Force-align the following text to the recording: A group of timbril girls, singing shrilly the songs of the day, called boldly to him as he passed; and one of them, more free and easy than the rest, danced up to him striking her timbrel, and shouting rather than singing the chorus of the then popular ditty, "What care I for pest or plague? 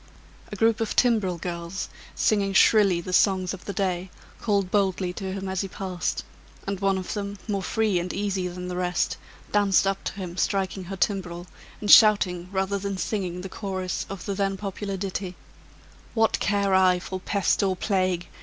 A 0.51 0.55
group 0.55 0.81
of 0.81 0.95
timbril 0.95 1.37
girls, 1.39 1.87
singing 2.15 2.53
shrilly 2.53 3.01
the 3.01 3.13
songs 3.13 3.53
of 3.53 3.65
the 3.65 3.71
day, 3.71 4.09
called 4.41 4.71
boldly 4.71 5.13
to 5.13 5.31
him 5.31 5.47
as 5.47 5.61
he 5.61 5.67
passed; 5.67 6.23
and 6.65 6.79
one 6.79 6.97
of 6.97 7.13
them, 7.13 7.37
more 7.47 7.61
free 7.61 7.99
and 7.99 8.11
easy 8.11 8.47
than 8.47 8.67
the 8.67 8.75
rest, 8.75 9.17
danced 9.51 9.85
up 9.85 10.03
to 10.05 10.13
him 10.13 10.37
striking 10.37 10.85
her 10.85 10.97
timbrel, 10.97 11.45
and 11.79 11.91
shouting 11.91 12.49
rather 12.51 12.79
than 12.79 12.97
singing 12.97 13.41
the 13.41 13.47
chorus 13.47 14.07
of 14.09 14.25
the 14.25 14.33
then 14.33 14.57
popular 14.57 14.97
ditty, 14.97 15.35
"What 16.15 16.39
care 16.39 16.73
I 16.73 16.97
for 16.97 17.19
pest 17.19 17.61
or 17.61 17.75
plague? 17.75 18.27